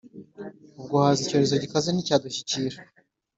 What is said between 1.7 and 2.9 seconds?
nticyadushyikira,